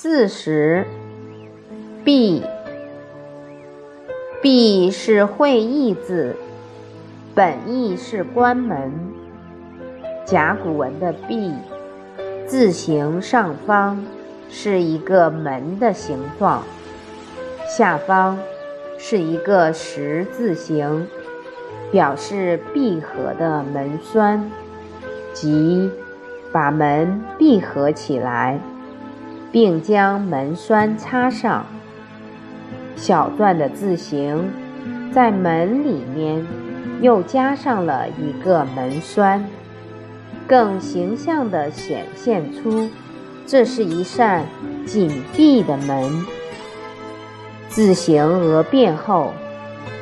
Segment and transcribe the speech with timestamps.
[0.00, 0.86] 四十，
[2.04, 2.44] 闭，
[4.40, 6.36] 闭是会意字，
[7.34, 8.92] 本意是关门。
[10.24, 11.52] 甲骨文的闭，
[12.46, 14.04] 字形上方
[14.48, 16.62] 是一个门的形状，
[17.66, 18.38] 下方
[18.98, 21.08] 是一个十字形，
[21.90, 24.48] 表示闭合的门栓，
[25.34, 25.90] 即
[26.52, 28.60] 把门闭合起来。
[29.50, 31.64] 并将门栓插上。
[32.96, 34.50] 小篆的字形
[35.12, 36.44] 在门里面
[37.00, 39.44] 又加上了一个门栓，
[40.46, 42.88] 更形象地显现出
[43.46, 44.44] 这是一扇
[44.84, 46.26] 紧闭的门。
[47.68, 49.32] 字形额变后，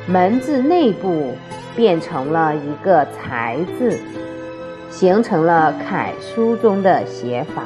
[0.07, 1.33] 门字内部
[1.75, 3.99] 变成了一个才字，
[4.89, 7.63] 形成了楷书中的写法。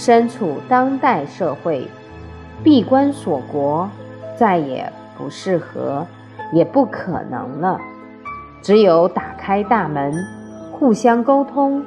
[0.00, 1.84] 身处当代社会，
[2.62, 3.90] 闭关锁国
[4.36, 6.06] 再也不适合，
[6.52, 7.80] 也不可能了。
[8.62, 10.14] 只有打开大门，
[10.70, 11.82] 互相沟通，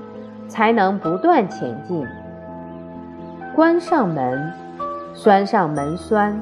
[0.49, 2.05] 才能不断前进。
[3.55, 4.51] 关上门，
[5.13, 6.37] 拴上门栓，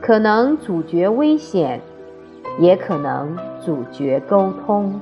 [0.00, 1.80] 可能阻绝危险，
[2.58, 5.00] 也可能阻绝沟通。